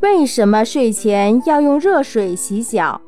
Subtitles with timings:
[0.00, 3.00] 为什么睡前要用热水洗脚？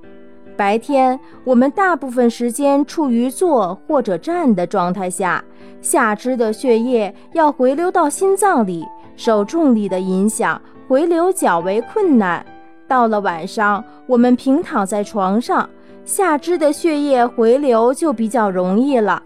[0.57, 5.43] 白天我们大部分时间处于坐或者站的状态下，
[5.81, 8.85] 下肢的血液要回流到心脏里，
[9.15, 12.45] 受重力的影响，回流较为困难。
[12.89, 15.71] 到了晚上，我们平躺在床上，
[16.05, 19.23] 下肢的血液回流就比较容易了。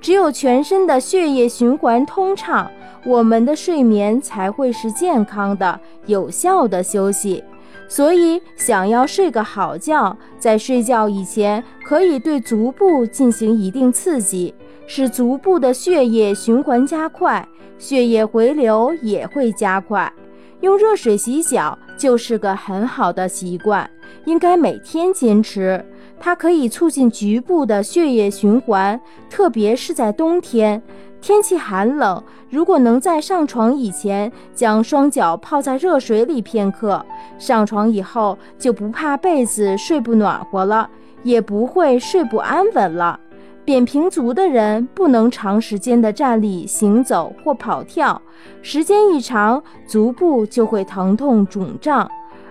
[0.00, 2.70] 只有全身的血液循环通畅，
[3.04, 7.42] 我们的睡眠才会是健康的、有效的休息。
[7.88, 14.54] 所以，想要睡个好觉，在睡觉以前可以对足部进行一定刺激，
[14.86, 17.46] 使足部的血液循环加快，
[17.78, 20.12] 血液回流也会加快。
[20.60, 23.88] 用热水洗脚就是个很好的习惯，
[24.26, 25.82] 应该每天坚持。
[26.20, 29.00] 它可以促进局部的血液循环，
[29.30, 30.82] 特别是在冬天。
[31.20, 37.04] 天气寒冷，如果能在上床以前将双脚泡在热水里片刻，
[37.38, 40.88] 上床以后就不怕被子睡不暖和了，
[41.24, 43.18] 也不会睡不安稳了。
[43.64, 48.22] 扁平足的人不能长时间的站立、行走或跑跳，
[48.62, 52.08] 时间一长，足部就会疼痛肿胀。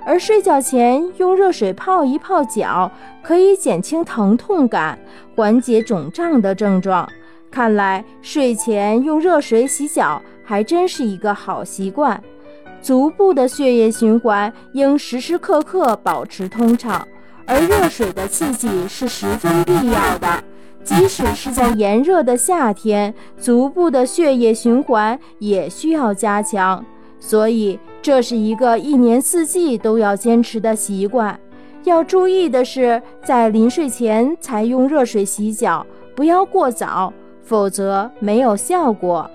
[0.07, 2.89] 而睡觉前用热水泡一泡脚，
[3.21, 4.97] 可以减轻疼痛感，
[5.35, 7.05] 缓解肿胀的症状。
[7.51, 12.23] 看来睡前用热水洗脚还真是一个好习惯。
[12.81, 17.05] 足部的血液循环应时时刻刻保持通畅，
[17.45, 20.41] 而热水的刺激是十分必要的。
[20.85, 26.85] 即使是在炎热的夏天，足部的血液循环也需要加强。
[27.19, 27.77] 所以，
[28.07, 31.37] 这是一个一年四季都要坚持的习惯。
[31.83, 37.11] 要注意的是，在临睡前才用热水洗脚，不要过早。
[37.43, 39.29] 否则没有效果。